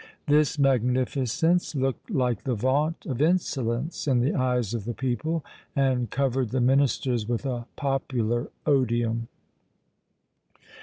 [0.25, 6.09] This magnificence looked like the vaunt of insolence in the eyes of the people, and
[6.09, 9.27] covered the ministers with a popular odium.